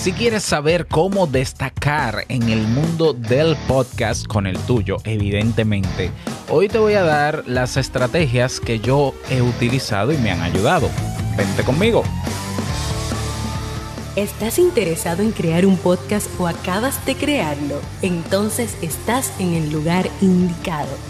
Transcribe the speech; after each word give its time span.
Si 0.00 0.12
quieres 0.12 0.44
saber 0.44 0.86
cómo 0.86 1.26
destacar 1.26 2.24
en 2.30 2.48
el 2.48 2.66
mundo 2.66 3.12
del 3.12 3.54
podcast 3.68 4.26
con 4.26 4.46
el 4.46 4.58
tuyo, 4.60 4.96
evidentemente, 5.04 6.10
hoy 6.48 6.68
te 6.68 6.78
voy 6.78 6.94
a 6.94 7.02
dar 7.02 7.44
las 7.46 7.76
estrategias 7.76 8.60
que 8.60 8.78
yo 8.78 9.12
he 9.28 9.42
utilizado 9.42 10.10
y 10.10 10.16
me 10.16 10.30
han 10.30 10.40
ayudado. 10.40 10.88
Vente 11.36 11.64
conmigo. 11.64 12.02
¿Estás 14.16 14.58
interesado 14.58 15.22
en 15.22 15.32
crear 15.32 15.66
un 15.66 15.76
podcast 15.76 16.30
o 16.40 16.46
acabas 16.46 17.04
de 17.04 17.14
crearlo? 17.14 17.78
Entonces 18.00 18.78
estás 18.80 19.38
en 19.38 19.52
el 19.52 19.70
lugar 19.70 20.08
indicado 20.22 21.09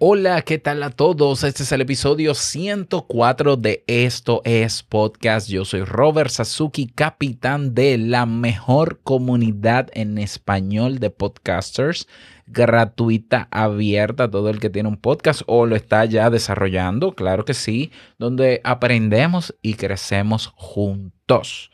Hola, 0.00 0.42
¿qué 0.42 0.58
tal 0.58 0.84
a 0.84 0.90
todos? 0.90 1.42
Este 1.42 1.64
es 1.64 1.72
el 1.72 1.80
episodio 1.80 2.32
104 2.32 3.56
de 3.56 3.82
Esto 3.88 4.42
es 4.44 4.84
Podcast. 4.84 5.48
Yo 5.48 5.64
soy 5.64 5.82
Robert 5.82 6.30
Sasuki, 6.30 6.86
capitán 6.86 7.74
de 7.74 7.98
la 7.98 8.24
mejor 8.24 9.00
comunidad 9.02 9.88
en 9.94 10.18
español 10.18 11.00
de 11.00 11.10
podcasters, 11.10 12.06
gratuita, 12.46 13.48
abierta 13.50 14.24
a 14.24 14.30
todo 14.30 14.50
el 14.50 14.60
que 14.60 14.70
tiene 14.70 14.88
un 14.88 14.98
podcast 14.98 15.42
o 15.46 15.66
lo 15.66 15.74
está 15.74 16.04
ya 16.04 16.30
desarrollando, 16.30 17.16
claro 17.16 17.44
que 17.44 17.54
sí, 17.54 17.90
donde 18.18 18.60
aprendemos 18.62 19.56
y 19.62 19.74
crecemos 19.74 20.52
juntos. 20.54 21.72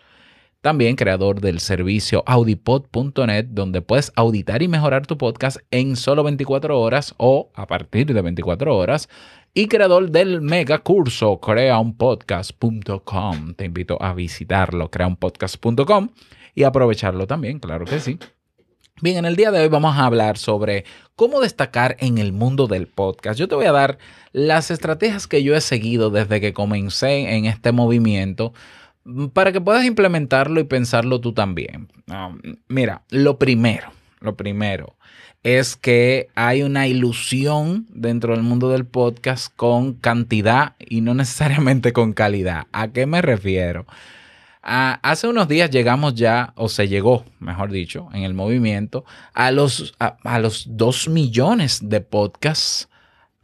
También 0.65 0.97
creador 0.97 1.41
del 1.43 1.61
servicio 1.61 2.25
audipod.net, 2.25 3.45
donde 3.51 3.83
puedes 3.83 4.11
auditar 4.17 4.63
y 4.63 4.69
mejorar 4.69 5.07
tu 5.07 5.19
podcast 5.19 5.59
en 5.71 5.95
solo 5.95 6.25
24 6.25 6.81
horas 6.81 7.15
o 7.19 7.51
a 7.55 7.67
partir 7.67 8.15
de 8.15 8.23
24 8.23 8.75
horas. 8.75 9.11
Y 9.53 9.67
creador 9.67 10.11
del 10.11 10.41
mega 10.41 10.79
curso 10.79 11.39
creaunpodcast.com. 11.39 13.55
Te 13.57 13.67
invito 13.67 13.99
a 14.01 14.15
visitarlo, 14.15 14.91
creaunpodcast.com 14.91 16.09
y 16.55 16.63
aprovecharlo 16.63 17.27
también, 17.27 17.59
claro 17.59 17.85
que 17.85 18.01
sí. 18.01 18.19
Bien, 19.03 19.19
en 19.19 19.27
el 19.27 19.37
día 19.37 19.51
de 19.51 19.61
hoy 19.61 19.69
vamos 19.69 19.95
a 19.97 20.07
hablar 20.07 20.39
sobre 20.39 20.87
cómo 21.15 21.41
destacar 21.41 21.99
en 22.01 22.17
el 22.17 22.33
mundo 22.33 22.69
del 22.69 22.87
podcast. 22.87 23.39
Yo 23.39 23.49
te 23.49 23.55
voy 23.55 23.67
a 23.67 23.73
dar 23.73 23.99
las 24.33 24.71
estrategias 24.71 25.27
que 25.27 25.43
yo 25.43 25.55
he 25.55 25.61
seguido 25.61 26.09
desde 26.09 26.41
que 26.41 26.55
comencé 26.55 27.35
en 27.35 27.45
este 27.45 27.73
movimiento 27.73 28.55
para 29.33 29.53
que 29.53 29.61
puedas 29.61 29.85
implementarlo 29.85 30.61
y 30.61 30.65
pensarlo 30.65 31.21
tú 31.21 31.33
también. 31.33 31.89
mira, 32.69 33.03
lo 33.11 33.39
primero, 33.39 33.91
lo 34.21 34.37
primero 34.37 34.97
es 35.43 35.77
que 35.77 36.29
hay 36.35 36.63
una 36.63 36.87
ilusión 36.87 37.87
dentro 37.91 38.33
del 38.33 38.43
mundo 38.43 38.71
del 38.71 38.87
podcast 38.87 39.55
con 39.55 39.93
cantidad 39.93 40.75
y 40.79 41.03
no 41.03 41.15
necesariamente 41.15 41.93
con 41.93 42.15
calidad. 42.15 42.67
¿A 42.73 42.89
qué 42.89 43.07
me 43.07 43.23
refiero? 43.23 43.87
hace 44.67 45.29
unos 45.29 45.47
días 45.47 45.69
llegamos 45.71 46.15
ya, 46.15 46.55
o 46.57 46.71
se 46.71 46.89
llegó, 46.89 47.27
mejor 47.39 47.71
dicho, 47.71 48.09
en 48.15 48.23
el 48.23 48.33
movimiento, 48.33 49.05
a 49.35 49.51
los, 49.51 49.95
a, 50.01 50.17
a 50.25 50.39
los 50.39 50.65
2 50.71 51.09
millones 51.11 51.81
de 51.83 52.01
podcasts 52.01 52.89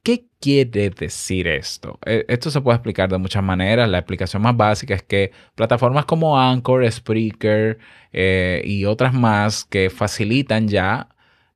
¿Qué 0.03 0.25
quiere 0.41 0.89
decir 0.89 1.47
esto? 1.47 1.97
E, 2.05 2.25
esto 2.27 2.51
se 2.51 2.59
puede 2.59 2.75
explicar 2.75 3.09
de 3.09 3.19
muchas 3.19 3.41
maneras. 3.41 3.87
La 3.87 3.99
explicación 3.99 4.41
más 4.41 4.57
básica 4.57 4.95
es 4.95 5.03
que 5.03 5.31
plataformas 5.55 6.03
como 6.03 6.37
Anchor, 6.37 6.91
Spreaker 6.91 7.79
eh, 8.11 8.61
y 8.65 8.83
otras 8.83 9.13
más 9.13 9.63
que 9.63 9.89
facilitan 9.89 10.67
ya 10.67 11.07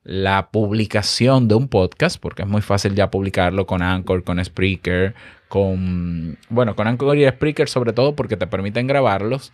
la 0.04 0.50
publicación 0.52 1.48
de 1.48 1.56
un 1.56 1.68
podcast, 1.68 2.20
porque 2.20 2.44
es 2.44 2.48
muy 2.48 2.62
fácil 2.62 2.96
ya 2.96 3.10
publicarlo 3.10 3.66
con 3.66 3.82
Anchor, 3.82 4.24
con 4.24 4.44
Spreaker, 4.44 5.16
con, 5.48 6.38
bueno, 6.50 6.76
con 6.76 6.88
Anchor 6.88 7.18
y 7.18 7.28
Spreaker 7.28 7.70
sobre 7.70 7.94
todo 7.94 8.16
porque 8.16 8.38
te 8.38 8.48
permiten 8.48 8.88
grabarlos. 8.88 9.54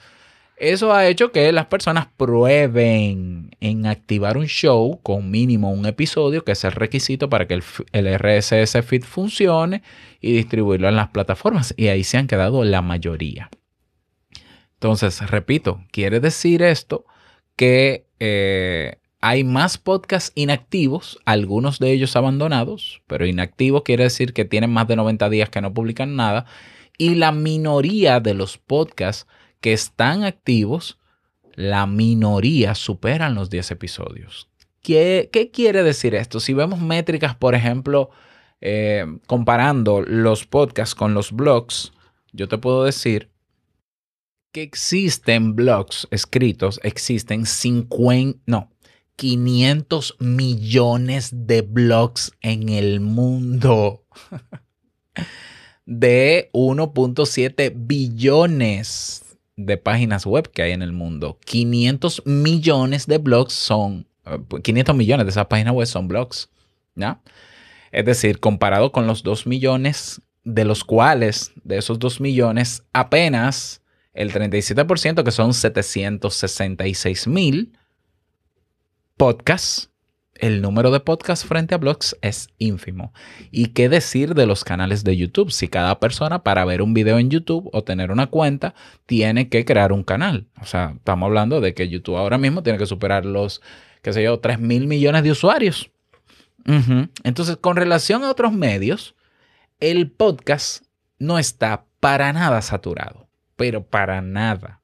Eso 0.58 0.94
ha 0.94 1.08
hecho 1.08 1.32
que 1.32 1.52
las 1.54 1.68
personas 1.68 2.08
prueben 2.18 3.52
en 3.62 3.86
activar 3.86 4.38
un 4.38 4.48
show 4.48 5.00
con 5.02 5.32
mínimo 5.32 5.72
un 5.72 5.86
episodio, 5.86 6.44
que 6.44 6.52
es 6.52 6.64
el 6.66 6.74
requisito 6.74 7.30
para 7.30 7.48
que 7.48 7.54
el, 7.54 7.64
el 7.94 8.20
RSS 8.20 8.84
feed 8.86 9.04
funcione 9.04 9.84
y 10.20 10.34
distribuirlo 10.34 10.90
en 10.90 10.98
las 10.98 11.10
plataformas. 11.10 11.74
Y 11.78 11.88
ahí 11.88 12.04
se 12.04 12.18
han 12.18 12.28
quedado 12.28 12.66
la 12.66 12.82
mayoría. 12.82 13.50
Entonces, 14.74 15.30
repito, 15.30 15.82
quiere 15.92 16.20
decir 16.20 16.62
esto 16.62 17.06
que 17.56 18.06
eh, 18.20 18.98
hay 19.22 19.44
más 19.44 19.78
podcasts 19.78 20.32
inactivos, 20.36 21.20
algunos 21.26 21.80
de 21.80 21.92
ellos 21.92 22.16
abandonados, 22.16 23.02
pero 23.08 23.26
inactivos 23.26 23.84
quiere 23.84 24.04
decir 24.04 24.34
que 24.34 24.46
tienen 24.46 24.72
más 24.72 24.88
de 24.88 24.96
90 24.96 25.30
días 25.30 25.50
que 25.50 25.62
no 25.62 25.74
publican 25.74 26.16
nada. 26.16 26.46
Y 26.98 27.16
la 27.16 27.32
minoría 27.32 28.20
de 28.20 28.34
los 28.34 28.58
podcasts 28.58 29.28
que 29.60 29.74
están 29.74 30.24
activos, 30.24 31.00
la 31.56 31.86
minoría 31.86 32.76
superan 32.76 33.36
los 33.36 33.50
10 33.50 33.72
episodios. 33.72 34.50
¿Qué, 34.82 35.52
quiere 35.54 35.84
decir 35.84 36.16
esto? 36.16 36.40
Si 36.40 36.54
vemos 36.54 36.80
métricas, 36.80 37.36
por 37.36 37.56
ejemplo, 37.56 38.10
eh, 38.62 39.06
comparando 39.28 40.02
los 40.02 40.46
podcasts 40.46 40.96
con 40.96 41.14
los 41.14 41.34
blogs, 41.34 41.92
yo 42.32 42.48
te 42.48 42.58
puedo 42.58 42.86
decir 42.86 43.30
que 44.54 44.62
existen 44.62 45.56
blogs 45.56 46.08
escritos, 46.12 46.80
existen 46.84 47.46
50, 47.46 48.40
no, 48.46 48.72
500 49.20 50.16
millones 50.20 51.30
de 51.34 51.62
blogs 51.62 52.32
en 52.40 52.70
el 52.70 53.02
mundo. 53.02 54.06
de 55.86 56.50
1.7 56.54 57.74
billones 57.76 59.38
de 59.58 59.76
páginas 59.76 60.26
web 60.26 60.50
que 60.50 60.62
hay 60.62 60.72
en 60.72 60.82
el 60.82 60.94
mundo. 60.94 61.38
500 61.44 62.22
millones 62.28 63.08
de 63.08 63.18
blogs 63.18 63.52
son, 63.52 64.08
500 64.64 64.96
millones 64.96 65.26
de 65.26 65.32
esas 65.32 65.48
páginas 65.48 65.74
web 65.74 65.86
son 65.86 66.08
blogs. 66.08 66.50
Es 67.92 68.06
decir, 68.06 68.40
comparado 68.40 68.94
con 68.94 69.06
los 69.06 69.24
2 69.24 69.48
millones, 69.48 70.22
de 70.46 70.64
los 70.64 70.86
cuales, 70.86 71.52
de 71.66 71.78
esos 71.78 72.00
2 72.00 72.22
millones, 72.22 72.84
apenas 72.94 73.82
el 74.14 74.32
37%, 74.32 75.26
que 75.26 75.32
son 75.32 75.54
766 75.54 77.28
mil 77.28 77.79
podcasts, 79.20 79.92
el 80.36 80.62
número 80.62 80.92
de 80.92 81.02
podcasts 81.02 81.46
frente 81.46 81.76
a 81.76 81.78
blogs 81.78 82.18
es 82.22 82.48
ínfimo. 82.58 83.12
¿Y 83.52 83.74
qué 83.74 83.90
decir 83.90 84.34
de 84.34 84.46
los 84.46 84.64
canales 84.64 85.04
de 85.04 85.18
YouTube? 85.18 85.52
Si 85.52 85.68
cada 85.68 86.00
persona 86.00 86.42
para 86.42 86.64
ver 86.64 86.82
un 86.82 86.94
video 86.94 87.20
en 87.20 87.30
YouTube 87.30 87.70
o 87.74 87.84
tener 87.84 88.12
una 88.12 88.28
cuenta 88.28 88.76
tiene 89.06 89.50
que 89.50 89.66
crear 89.66 89.92
un 89.92 90.06
canal. 90.06 90.48
O 90.62 90.66
sea, 90.66 90.94
estamos 90.96 91.28
hablando 91.28 91.60
de 91.60 91.74
que 91.74 91.90
YouTube 91.90 92.16
ahora 92.16 92.38
mismo 92.38 92.64
tiene 92.64 92.80
que 92.80 92.86
superar 92.86 93.26
los, 93.26 93.62
qué 94.02 94.14
sé 94.14 94.24
yo, 94.24 94.40
3 94.40 94.58
mil 94.62 94.88
millones 94.88 95.24
de 95.24 95.32
usuarios. 95.32 95.92
Entonces, 97.26 97.58
con 97.58 97.76
relación 97.76 98.24
a 98.24 98.32
otros 98.32 98.54
medios, 98.54 99.16
el 99.82 100.10
podcast 100.12 100.86
no 101.18 101.40
está 101.40 101.84
para 102.00 102.32
nada 102.32 102.62
saturado, 102.62 103.28
pero 103.58 103.86
para 103.86 104.22
nada. 104.22 104.80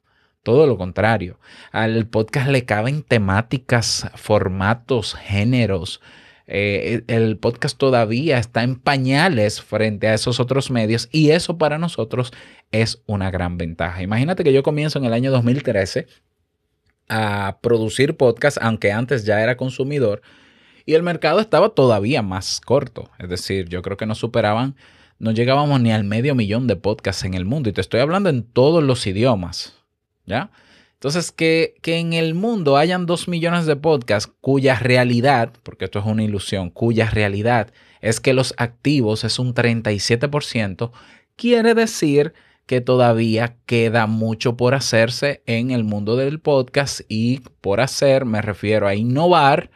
Todo 0.46 0.68
lo 0.68 0.78
contrario. 0.78 1.40
Al 1.72 2.06
podcast 2.06 2.50
le 2.50 2.66
caben 2.66 3.02
temáticas, 3.02 4.12
formatos, 4.14 5.16
géneros. 5.16 6.02
Eh, 6.46 7.02
el 7.08 7.38
podcast 7.38 7.76
todavía 7.76 8.38
está 8.38 8.62
en 8.62 8.76
pañales 8.76 9.60
frente 9.60 10.08
a 10.08 10.14
esos 10.14 10.40
otros 10.40 10.70
medios 10.70 11.10
y 11.12 11.32
eso 11.32 11.58
para 11.58 11.80
nosotros 11.80 12.32
es 12.72 13.02
una 13.08 13.32
gran 13.32 13.58
ventaja. 13.58 14.04
Imagínate 14.04 14.44
que 14.44 14.54
yo 14.54 14.62
comienzo 14.62 15.00
en 15.00 15.06
el 15.06 15.14
año 15.14 15.32
2013 15.32 16.06
a 17.10 17.58
producir 17.64 18.16
podcast, 18.16 18.60
aunque 18.62 18.92
antes 18.92 19.26
ya 19.26 19.42
era 19.42 19.58
consumidor, 19.58 20.22
y 20.86 20.94
el 20.94 21.02
mercado 21.02 21.40
estaba 21.40 21.70
todavía 21.70 22.22
más 22.22 22.62
corto. 22.62 23.10
Es 23.18 23.30
decir, 23.30 23.68
yo 23.68 23.82
creo 23.82 23.98
que 23.98 24.06
no 24.06 24.14
superaban, 24.14 24.76
no 25.18 25.32
llegábamos 25.32 25.82
ni 25.82 25.92
al 25.92 26.04
medio 26.04 26.36
millón 26.36 26.68
de 26.68 26.76
podcasts 26.76 27.24
en 27.24 27.34
el 27.34 27.46
mundo. 27.46 27.68
Y 27.68 27.74
te 27.74 27.82
estoy 27.82 28.02
hablando 28.02 28.30
en 28.30 28.44
todos 28.44 28.84
los 28.84 29.08
idiomas. 29.08 29.85
¿Ya? 30.26 30.52
Entonces, 30.94 31.32
que, 31.32 31.76
que, 31.82 31.98
en 31.98 32.14
el 32.14 32.34
mundo 32.34 32.78
hayan 32.78 33.06
dos 33.06 33.28
millones 33.28 33.66
de 33.66 33.76
podcasts 33.76 34.34
cuya 34.42 34.76
realidad, 34.80 35.54
porque 35.64 35.86
esto 35.86 36.00
es 36.00 36.06
una 36.06 36.24
ilusión, 36.24 36.70
cuya 36.70 37.10
realidad 37.10 37.72
es 38.02 38.20
que 38.20 38.34
los 38.34 38.54
activos 38.58 39.24
es 39.24 39.38
un 39.38 39.54
37%, 39.54 40.92
quiere 41.36 41.74
decir 41.74 42.34
que 42.66 42.82
todavía 42.82 43.58
queda 43.66 44.08
mucho 44.08 44.58
por 44.58 44.74
hacerse 44.74 45.44
en 45.46 45.72
el 45.72 45.84
mundo 45.84 46.16
del 46.16 46.40
podcast 46.40 47.02
y 47.08 47.42
por 47.62 47.82
hacer 47.82 48.26
me 48.26 48.42
refiero 48.42 48.88
a 48.88 48.96
innovar 48.96 49.70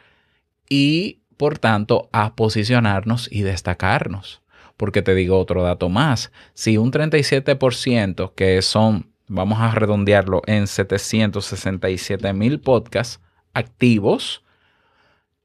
y 0.68 1.20
por 1.36 1.58
tanto 1.58 2.08
a 2.12 2.34
posicionarnos 2.34 3.28
y 3.30 3.42
destacarnos. 3.42 4.42
Porque 4.76 5.02
te 5.02 5.14
digo 5.14 5.38
otro 5.38 5.62
dato 5.62 5.88
más, 5.88 6.32
si 6.54 6.78
un 6.78 6.90
37% 6.90 8.34
que 8.34 8.62
son 8.62 9.09
vamos 9.30 9.58
a 9.60 9.70
redondearlo 9.70 10.42
en 10.46 10.66
767 10.66 12.32
mil 12.32 12.58
podcasts 12.60 13.20
activos, 13.54 14.42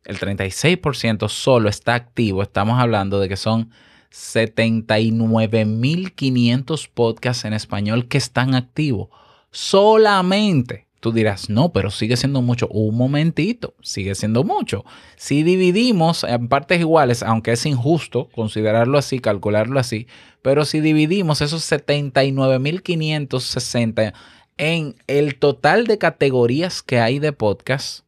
el 0.04 0.18
36% 0.18 1.28
solo 1.28 1.68
está 1.68 1.94
activo, 1.94 2.42
estamos 2.42 2.80
hablando 2.80 3.20
de 3.20 3.28
que 3.28 3.36
son 3.36 3.70
79.500 4.12 6.88
podcasts 6.92 7.44
en 7.44 7.52
español 7.52 8.08
que 8.08 8.18
están 8.18 8.54
activos. 8.54 9.08
Solamente. 9.50 10.86
Tú 11.00 11.12
dirás, 11.12 11.48
no, 11.48 11.72
pero 11.72 11.90
sigue 11.90 12.16
siendo 12.16 12.42
mucho. 12.42 12.66
Un 12.68 12.96
momentito, 12.96 13.74
sigue 13.82 14.16
siendo 14.16 14.42
mucho. 14.42 14.84
Si 15.16 15.44
dividimos 15.44 16.24
en 16.24 16.48
partes 16.48 16.80
iguales, 16.80 17.22
aunque 17.22 17.52
es 17.52 17.64
injusto 17.66 18.28
considerarlo 18.34 18.98
así, 18.98 19.20
calcularlo 19.20 19.78
así, 19.78 20.08
pero 20.42 20.64
si 20.64 20.80
dividimos 20.80 21.40
esos 21.40 21.70
79.560 21.70 24.12
en 24.56 24.96
el 25.06 25.36
total 25.36 25.86
de 25.86 25.98
categorías 25.98 26.82
que 26.82 26.98
hay 26.98 27.20
de 27.20 27.32
podcasts, 27.32 28.02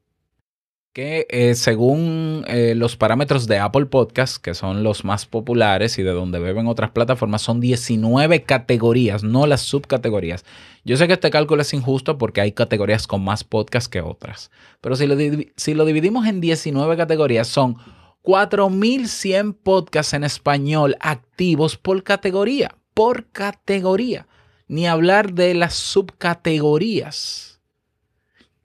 que 0.92 1.26
eh, 1.30 1.54
según 1.54 2.44
eh, 2.48 2.74
los 2.74 2.96
parámetros 2.96 3.46
de 3.46 3.58
Apple 3.58 3.86
Podcast, 3.86 4.42
que 4.42 4.54
son 4.54 4.82
los 4.82 5.04
más 5.04 5.24
populares 5.24 5.98
y 5.98 6.02
de 6.02 6.10
donde 6.10 6.40
beben 6.40 6.66
otras 6.66 6.90
plataformas, 6.90 7.42
son 7.42 7.60
19 7.60 8.42
categorías, 8.42 9.22
no 9.22 9.46
las 9.46 9.60
subcategorías. 9.60 10.44
Yo 10.84 10.96
sé 10.96 11.06
que 11.06 11.12
este 11.12 11.30
cálculo 11.30 11.62
es 11.62 11.72
injusto 11.74 12.18
porque 12.18 12.40
hay 12.40 12.52
categorías 12.52 13.06
con 13.06 13.22
más 13.22 13.44
podcasts 13.44 13.88
que 13.88 14.00
otras, 14.00 14.50
pero 14.80 14.96
si 14.96 15.06
lo, 15.06 15.16
si 15.56 15.74
lo 15.74 15.84
dividimos 15.84 16.26
en 16.26 16.40
19 16.40 16.96
categorías, 16.96 17.46
son 17.46 17.76
4.100 18.24 19.56
podcasts 19.62 20.14
en 20.14 20.24
español 20.24 20.96
activos 21.00 21.76
por 21.76 22.02
categoría, 22.02 22.74
por 22.94 23.30
categoría, 23.30 24.26
ni 24.66 24.88
hablar 24.88 25.34
de 25.34 25.54
las 25.54 25.74
subcategorías 25.74 27.49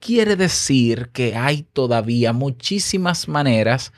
quiere 0.06 0.36
decir 0.36 1.08
que 1.12 1.34
hay 1.34 1.64
todavía 1.72 2.32
muchísimas 2.32 3.26
maneras, 3.26 3.92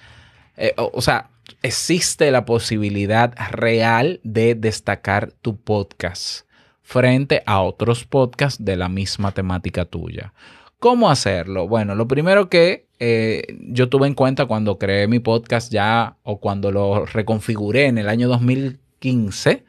eh, 0.56 0.72
o, 0.78 1.02
sea, 1.02 1.28
existe 1.62 2.30
la 2.30 2.46
posibilidad 2.46 3.34
real 3.50 4.18
de 4.24 4.54
destacar 4.54 5.32
tu 5.42 5.60
podcast 5.60 6.46
frente 6.80 7.42
a 7.44 7.60
otros 7.60 8.06
podcasts 8.06 8.64
de 8.64 8.76
la 8.76 8.88
misma 8.88 9.32
temática 9.32 9.84
tuya. 9.84 10.32
¿Cómo 10.78 11.10
hacerlo? 11.10 11.68
Bueno, 11.68 11.94
lo 11.94 12.08
primero 12.08 12.48
que 12.48 12.86
eh, 13.00 13.42
yo 13.68 13.90
tuve 13.90 14.06
en 14.06 14.14
cuenta 14.14 14.46
cuando 14.46 14.78
creé 14.78 15.08
mi 15.08 15.18
podcast 15.18 15.70
ya 15.70 16.16
o 16.22 16.40
cuando 16.40 16.72
lo 16.72 17.04
reconfiguré 17.04 17.84
en 17.84 17.98
el 17.98 18.08
año 18.08 18.28
2015 18.28 19.62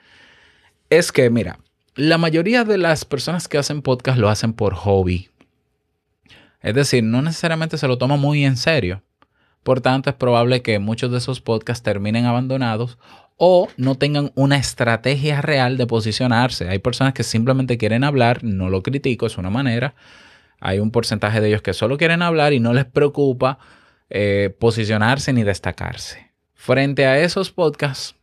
es 0.89 1.11
que, 1.11 1.29
mira, 1.29 1.59
la 1.95 2.17
mayoría 2.17 2.63
de 2.63 2.77
las 2.77 3.03
personas 3.03 3.49
que 3.49 3.57
hacen 3.57 3.81
podcast 3.81 4.17
lo 4.17 4.29
hacen 4.29 4.53
por 4.53 4.73
hobby, 4.73 5.29
es 6.61 6.73
decir, 6.73 7.03
no 7.03 7.21
necesariamente 7.21 7.77
se 7.77 7.87
lo 7.87 7.97
toma 7.97 8.17
muy 8.17 8.45
en 8.45 8.57
serio. 8.57 9.03
Por 9.63 9.81
tanto, 9.81 10.09
es 10.09 10.15
probable 10.15 10.61
que 10.61 10.79
muchos 10.79 11.11
de 11.11 11.17
esos 11.17 11.41
podcasts 11.41 11.83
terminen 11.83 12.25
abandonados 12.25 12.97
o 13.37 13.69
no 13.77 13.95
tengan 13.95 14.31
una 14.35 14.57
estrategia 14.57 15.41
real 15.41 15.77
de 15.77 15.87
posicionarse. 15.87 16.69
Hay 16.69 16.79
personas 16.79 17.13
que 17.13 17.23
simplemente 17.23 17.77
quieren 17.77 18.03
hablar, 18.03 18.43
no 18.43 18.69
lo 18.69 18.83
critico, 18.83 19.25
es 19.25 19.37
una 19.37 19.49
manera. 19.49 19.95
Hay 20.59 20.79
un 20.79 20.91
porcentaje 20.91 21.39
de 21.39 21.47
ellos 21.47 21.61
que 21.61 21.73
solo 21.73 21.97
quieren 21.97 22.21
hablar 22.21 22.51
y 22.51 22.59
no 22.59 22.73
les 22.73 22.85
preocupa 22.85 23.59
eh, 24.09 24.53
posicionarse 24.59 25.31
ni 25.31 25.43
destacarse. 25.43 26.31
Frente 26.53 27.05
a 27.05 27.19
esos 27.19 27.51
podcasts, 27.51 28.15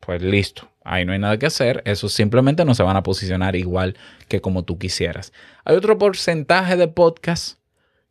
pues 0.00 0.22
listo, 0.22 0.70
ahí 0.84 1.04
no 1.04 1.12
hay 1.12 1.18
nada 1.18 1.38
que 1.38 1.46
hacer, 1.46 1.82
esos 1.84 2.12
simplemente 2.12 2.64
no 2.64 2.74
se 2.74 2.82
van 2.82 2.96
a 2.96 3.02
posicionar 3.02 3.56
igual 3.56 3.96
que 4.28 4.40
como 4.40 4.64
tú 4.64 4.78
quisieras. 4.78 5.32
Hay 5.64 5.76
otro 5.76 5.98
porcentaje 5.98 6.76
de 6.76 6.88
podcasts 6.88 7.58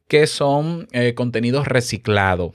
que 0.08 0.28
son 0.28 0.88
eh, 0.92 1.14
contenidos 1.14 1.68
reciclados, 1.68 2.54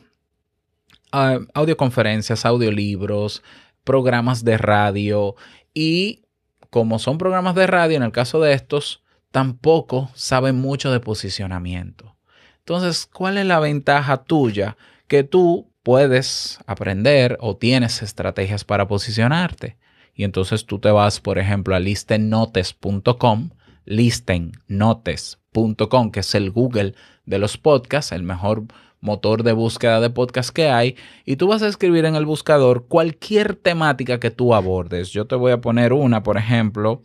ah, 1.13 1.39
audioconferencias, 1.55 2.45
audiolibros, 2.45 3.43
programas 3.85 4.45
de 4.45 4.59
radio 4.59 5.37
y 5.73 6.25
como 6.71 6.99
son 6.99 7.19
programas 7.19 7.55
de 7.55 7.69
radio, 7.69 7.97
en 7.97 8.03
el 8.03 8.11
caso 8.11 8.41
de 8.41 8.53
estos, 8.53 9.05
tampoco 9.31 10.11
saben 10.15 10.57
mucho 10.57 10.91
de 10.91 10.99
posicionamiento. 10.99 12.17
Entonces, 12.59 13.07
¿cuál 13.07 13.39
es 13.39 13.47
la 13.47 13.61
ventaja 13.61 14.25
tuya? 14.25 14.77
Que 15.07 15.23
tú 15.23 15.71
puedes 15.85 16.59
aprender 16.67 17.39
o 17.41 17.57
tienes 17.57 18.03
estrategias 18.03 18.65
para 18.65 18.89
posicionarte. 18.89 19.77
y 20.17 20.25
entonces 20.25 20.65
tú 20.65 20.79
te 20.79 20.91
vas, 20.91 21.21
por 21.21 21.39
ejemplo, 21.39 21.75
a 21.75 21.81
listennotes.com, 21.81 23.51
listennotes.com, 23.85 26.11
que 26.13 26.21
es 26.21 26.35
el 26.37 26.53
Google 26.53 26.95
de 27.27 27.39
los 27.39 27.59
podcasts, 27.59 28.13
el 28.13 28.23
mejor 28.23 28.63
motor 29.01 29.43
de 29.43 29.53
búsqueda 29.53 30.01
de 30.01 30.11
podcast 30.11 30.51
que 30.51 30.71
hay, 30.71 30.97
y 31.27 31.37
tú 31.37 31.49
vas 31.49 31.63
a 31.63 31.69
escribir 31.69 32.05
en 32.05 32.15
el 32.15 32.27
buscador 32.27 32.87
cualquier 32.87 33.57
temática 33.57 34.21
que 34.21 34.31
tú 34.31 34.55
abordes. 34.55 35.11
Yo 35.11 35.27
te 35.27 35.35
voy 35.35 35.53
a 35.53 35.61
poner 35.61 35.93
una, 35.93 36.23
por 36.23 36.39
ejemplo, 36.39 37.03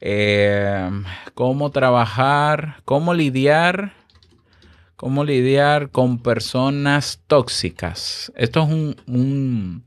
eh, 0.00 0.88
cómo 1.34 1.70
trabajar, 1.70 2.76
cómo 2.84 3.12
lidiar, 3.12 3.92
cómo 5.02 5.24
lidiar 5.24 5.90
con 5.90 6.18
personas 6.20 7.24
tóxicas. 7.26 8.32
Esto 8.36 8.62
es 8.62 8.68
un, 9.08 9.84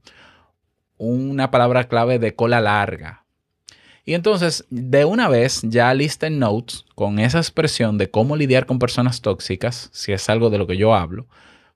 una 0.97 1.51
palabra 1.51 1.87
clave 1.87 2.19
de 2.19 2.35
cola 2.35 2.59
larga. 2.59 3.23
Y 4.03 4.13
entonces, 4.13 4.65
de 4.69 5.05
una 5.05 5.29
vez, 5.29 5.61
ya 5.63 5.93
listen 5.93 6.37
notes 6.37 6.83
con 6.95 7.19
esa 7.19 7.37
expresión 7.37 7.97
de 7.97 8.11
cómo 8.11 8.35
lidiar 8.35 8.65
con 8.65 8.77
personas 8.77 9.21
tóxicas, 9.21 9.89
si 9.93 10.11
es 10.11 10.27
algo 10.27 10.49
de 10.49 10.57
lo 10.57 10.67
que 10.67 10.75
yo 10.75 10.93
hablo, 10.93 11.27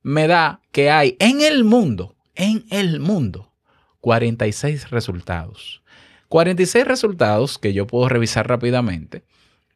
me 0.04 0.28
da 0.28 0.60
que 0.74 0.92
hay 0.92 1.16
en 1.20 1.40
el 1.40 1.64
mundo, 1.64 2.18
en 2.36 2.66
el 2.72 3.00
mundo, 3.00 3.54
46 4.02 4.90
resultados. 4.90 5.82
46 6.28 6.86
resultados 6.86 7.58
que 7.58 7.72
yo 7.72 7.88
puedo 7.88 8.10
revisar 8.10 8.50
rápidamente 8.50 9.24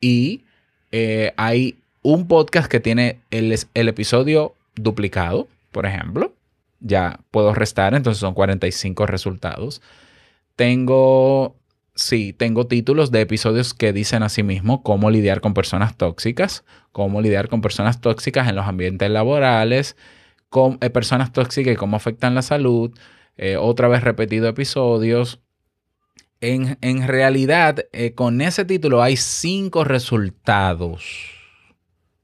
y 0.01 0.43
eh, 0.91 1.33
hay 1.37 1.77
un 2.03 2.27
podcast 2.27 2.69
que 2.69 2.79
tiene 2.79 3.21
el, 3.31 3.57
el 3.73 3.89
episodio 3.89 4.53
duplicado, 4.75 5.47
por 5.71 5.85
ejemplo. 5.85 6.33
Ya 6.79 7.19
puedo 7.31 7.53
restar, 7.53 7.95
entonces 7.95 8.19
son 8.19 8.33
45 8.33 9.05
resultados. 9.07 9.81
Tengo 10.55 11.55
Sí, 11.95 12.33
tengo 12.33 12.65
títulos 12.65 13.11
de 13.11 13.21
episodios 13.21 13.75
que 13.75 13.93
dicen 13.93 14.23
así 14.23 14.41
mismo 14.41 14.81
cómo 14.81 15.11
lidiar 15.11 15.41
con 15.41 15.53
personas 15.53 15.95
tóxicas, 15.95 16.63
cómo 16.91 17.21
lidiar 17.21 17.49
con 17.49 17.61
personas 17.61 18.01
tóxicas 18.01 18.49
en 18.49 18.55
los 18.55 18.65
ambientes 18.65 19.11
laborales, 19.11 19.95
con 20.49 20.79
eh, 20.81 20.89
personas 20.89 21.31
tóxicas 21.33 21.73
y 21.73 21.77
cómo 21.77 21.95
afectan 21.95 22.33
la 22.33 22.41
salud. 22.41 22.97
Eh, 23.37 23.57
otra 23.57 23.87
vez 23.87 24.03
repetido 24.03 24.47
episodios. 24.47 25.39
En, 26.41 27.07
realidad, 27.07 27.85
eh, 27.93 28.13
con 28.15 28.41
ese 28.41 28.65
título 28.65 29.01
hay 29.01 29.15
cinco 29.15 29.85
resultados, 29.85 31.05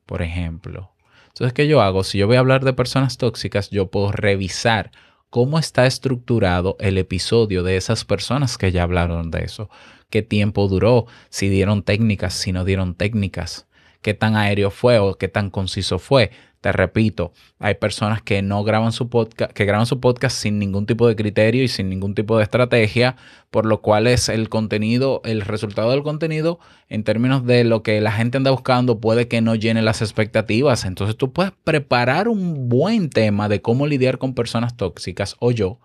por 0.09 0.23
ejemplo. 0.23 0.91
Entonces, 1.27 1.53
¿qué 1.53 1.67
yo 1.67 1.83
hago? 1.83 2.03
Si 2.03 2.17
yo 2.17 2.25
voy 2.25 2.37
a 2.37 2.39
hablar 2.39 2.65
de 2.65 2.73
personas 2.73 3.19
tóxicas, 3.19 3.69
yo 3.69 3.91
puedo 3.91 4.11
revisar 4.11 4.89
cómo 5.29 5.59
está 5.59 5.85
estructurado 5.85 6.77
el 6.79 6.97
episodio 6.97 7.61
de 7.61 7.77
esas 7.77 8.05
personas 8.05 8.57
que 8.57 8.71
ya 8.71 8.81
hablaron 8.81 9.29
de 9.29 9.43
eso, 9.43 9.69
qué 10.09 10.23
tiempo 10.23 10.67
duró, 10.67 11.05
si 11.29 11.47
dieron 11.47 11.83
técnicas, 11.83 12.33
si 12.33 12.51
no 12.51 12.65
dieron 12.65 12.95
técnicas, 12.95 13.67
qué 14.01 14.15
tan 14.15 14.35
aéreo 14.35 14.71
fue 14.71 14.97
o 14.97 15.13
qué 15.13 15.27
tan 15.27 15.51
conciso 15.51 15.99
fue. 15.99 16.31
Te 16.61 16.73
repito, 16.73 17.31
hay 17.57 17.75
personas 17.75 18.21
que 18.21 18.41
no 18.41 18.65
graban 18.65 18.91
su 18.91 19.09
podcast, 19.09 19.53
que 19.53 19.63
graban 19.63 19.85
su 19.85 20.01
podcast 20.01 20.35
sin 20.35 20.59
ningún 20.59 20.85
tipo 20.85 21.07
de 21.07 21.15
criterio 21.15 21.63
y 21.63 21.69
sin 21.69 21.89
ningún 21.89 22.15
tipo 22.15 22.37
de 22.37 22.43
estrategia, 22.43 23.15
por 23.49 23.65
lo 23.65 23.81
cual 23.81 24.07
es 24.07 24.27
el 24.27 24.49
contenido, 24.49 25.21
el 25.23 25.39
resultado 25.39 25.91
del 25.91 26.03
contenido 26.03 26.59
en 26.89 27.05
términos 27.05 27.45
de 27.45 27.63
lo 27.63 27.81
que 27.81 28.01
la 28.01 28.11
gente 28.11 28.35
anda 28.35 28.51
buscando 28.51 28.99
puede 28.99 29.29
que 29.29 29.39
no 29.39 29.55
llene 29.55 29.81
las 29.81 30.01
expectativas. 30.01 30.83
Entonces 30.83 31.15
tú 31.15 31.31
puedes 31.31 31.53
preparar 31.63 32.27
un 32.27 32.67
buen 32.67 33.09
tema 33.09 33.47
de 33.47 33.61
cómo 33.61 33.87
lidiar 33.87 34.17
con 34.17 34.33
personas 34.33 34.75
tóxicas 34.75 35.37
o 35.39 35.51
yo, 35.51 35.79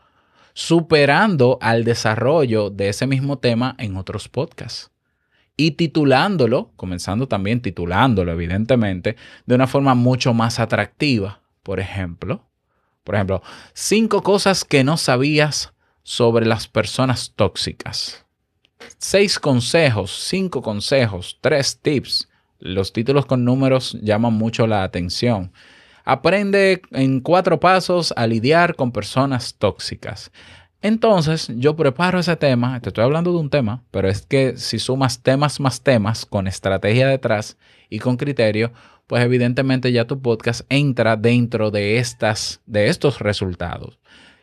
superando 0.55 1.59
al 1.61 1.85
desarrollo 1.85 2.71
de 2.71 2.89
ese 2.89 3.07
mismo 3.07 3.39
tema 3.39 3.77
en 3.79 3.97
otros 3.97 4.29
podcasts 4.29 4.94
y 5.57 5.73
titulándolo, 5.73 6.73
comenzando 6.77 7.29
también 7.29 7.61
titulándolo, 7.61 8.33
evidentemente, 8.33 9.17
de 9.47 9.55
una 9.55 9.67
forma 9.67 9.95
mucho 9.95 10.35
más 10.35 10.59
atractiva. 10.59 11.41
Por 11.63 11.81
ejemplo, 11.81 12.45
por 13.05 13.15
ejemplo, 13.15 13.43
cinco 13.75 14.23
cosas 14.23 14.65
que 14.65 14.83
no 14.83 14.97
sabías 14.97 15.73
sobre 16.03 16.47
las 16.47 16.69
personas 16.69 17.33
tóxicas. 17.37 18.25
Seis 18.99 19.39
consejos, 19.39 20.11
cinco 20.29 20.63
consejos, 20.63 21.39
tres 21.41 21.79
tips. 21.81 22.29
Los 22.59 22.93
títulos 22.93 23.27
con 23.27 23.45
números 23.45 23.97
llaman 24.03 24.33
mucho 24.35 24.67
la 24.67 24.85
atención. 24.85 25.53
Aprende 26.05 26.83
en 26.91 27.21
cuatro 27.21 27.61
pasos 27.61 28.13
a 28.17 28.27
lidiar 28.27 28.75
con 28.75 28.93
personas 28.93 29.55
tóxicas. 29.57 30.33
Entonces 30.85 31.51
yo 31.57 31.77
preparo 31.77 32.19
ese 32.19 32.37
tema, 32.37 32.79
te 32.79 32.91
estoy 32.91 33.05
hablando 33.05 33.33
de 33.33 33.39
un 33.39 33.49
tema, 33.49 33.83
pero 33.91 34.07
es 34.07 34.27
que 34.27 34.59
si 34.59 34.79
sumas 34.79 35.23
temas 35.23 35.59
más 35.59 35.83
temas 35.83 36.27
con 36.27 36.47
estrategia 36.47 37.09
detrás 37.09 37.57
y 37.89 38.01
con 38.01 38.19
criterio, 38.19 38.71
pues 39.07 39.25
evidentemente 39.25 39.93
ya 39.93 40.07
tu 40.07 40.21
podcast 40.21 40.61
entra 40.69 41.17
dentro 41.17 41.71
de, 41.71 41.97
estas, 41.97 42.61
de 42.67 42.89
estos 42.89 43.21
resultados. 43.21 43.99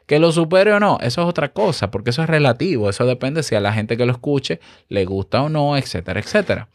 Que 0.07 0.17
lo 0.17 0.31
supere 0.31 0.74
o 0.74 0.79
no, 0.79 0.98
eso 1.01 1.21
es 1.21 1.27
otra 1.27 1.53
cosa, 1.53 1.91
porque 1.91 2.10
eso 2.10 2.24
es 2.24 2.27
relativo, 2.27 2.89
eso 2.89 3.05
depende 3.05 3.43
si 3.43 3.53
a 3.53 3.60
la 3.60 3.71
gente 3.71 3.95
que 3.95 4.07
lo 4.07 4.12
escuche 4.12 4.60
le 4.89 5.05
gusta 5.05 5.43
o 5.43 5.50
no, 5.50 5.77
etcétera, 5.77 6.21
etcétera. 6.21 6.69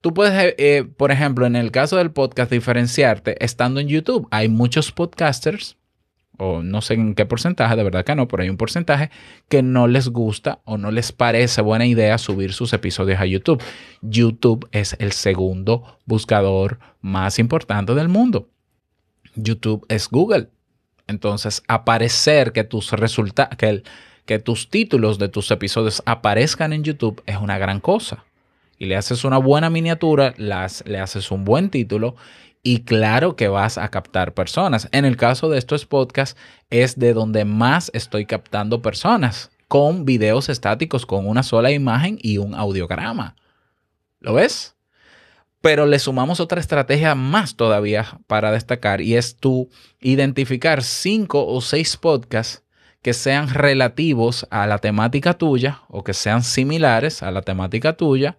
Tú 0.00 0.12
puedes, 0.12 0.34
eh, 0.34 0.56
eh, 0.58 0.84
por 0.96 1.12
ejemplo, 1.12 1.46
en 1.46 1.54
el 1.54 1.70
caso 1.70 1.98
del 1.98 2.10
podcast, 2.10 2.50
diferenciarte 2.50 3.44
estando 3.44 3.78
en 3.78 3.86
YouTube. 3.86 4.26
Hay 4.32 4.48
muchos 4.48 4.90
podcasters 4.90 5.77
o 6.38 6.62
no 6.62 6.80
sé 6.80 6.94
en 6.94 7.14
qué 7.14 7.26
porcentaje, 7.26 7.76
de 7.76 7.82
verdad 7.82 8.04
que 8.04 8.14
no, 8.14 8.28
pero 8.28 8.42
hay 8.42 8.48
un 8.48 8.56
porcentaje 8.56 9.10
que 9.48 9.62
no 9.62 9.86
les 9.88 10.08
gusta 10.08 10.60
o 10.64 10.78
no 10.78 10.90
les 10.90 11.12
parece 11.12 11.60
buena 11.60 11.84
idea 11.84 12.16
subir 12.16 12.52
sus 12.52 12.72
episodios 12.72 13.20
a 13.20 13.26
YouTube. 13.26 13.62
YouTube 14.00 14.68
es 14.72 14.96
el 15.00 15.12
segundo 15.12 15.98
buscador 16.06 16.78
más 17.00 17.38
importante 17.38 17.94
del 17.94 18.08
mundo. 18.08 18.48
YouTube 19.34 19.84
es 19.88 20.08
Google. 20.08 20.48
Entonces, 21.08 21.62
aparecer 21.68 22.52
que 22.52 22.64
tus 22.64 22.92
resultados, 22.92 23.56
que, 23.56 23.82
que 24.24 24.38
tus 24.38 24.70
títulos 24.70 25.18
de 25.18 25.28
tus 25.28 25.50
episodios 25.50 26.02
aparezcan 26.06 26.72
en 26.72 26.84
YouTube 26.84 27.22
es 27.26 27.36
una 27.36 27.58
gran 27.58 27.80
cosa. 27.80 28.24
Y 28.78 28.86
le 28.86 28.94
haces 28.96 29.24
una 29.24 29.38
buena 29.38 29.70
miniatura, 29.70 30.34
las, 30.36 30.84
le 30.86 31.00
haces 31.00 31.32
un 31.32 31.44
buen 31.44 31.68
título 31.70 32.14
y 32.68 32.80
claro 32.80 33.34
que 33.34 33.48
vas 33.48 33.78
a 33.78 33.88
captar 33.88 34.34
personas. 34.34 34.90
En 34.92 35.06
el 35.06 35.16
caso 35.16 35.48
de 35.48 35.56
estos 35.56 35.86
podcasts 35.86 36.38
es 36.68 36.98
de 36.98 37.14
donde 37.14 37.46
más 37.46 37.90
estoy 37.94 38.26
captando 38.26 38.82
personas 38.82 39.50
con 39.68 40.04
videos 40.04 40.50
estáticos 40.50 41.06
con 41.06 41.26
una 41.26 41.42
sola 41.42 41.70
imagen 41.70 42.18
y 42.20 42.36
un 42.36 42.54
audiograma. 42.54 43.36
¿Lo 44.20 44.34
ves? 44.34 44.76
Pero 45.62 45.86
le 45.86 45.98
sumamos 45.98 46.40
otra 46.40 46.60
estrategia 46.60 47.14
más 47.14 47.56
todavía 47.56 48.20
para 48.26 48.52
destacar 48.52 49.00
y 49.00 49.16
es 49.16 49.36
tú 49.36 49.70
identificar 49.98 50.82
cinco 50.82 51.46
o 51.46 51.62
seis 51.62 51.96
podcasts 51.96 52.64
que 53.00 53.14
sean 53.14 53.48
relativos 53.48 54.46
a 54.50 54.66
la 54.66 54.76
temática 54.76 55.32
tuya 55.32 55.84
o 55.88 56.04
que 56.04 56.12
sean 56.12 56.42
similares 56.42 57.22
a 57.22 57.30
la 57.30 57.40
temática 57.40 57.94
tuya 57.94 58.36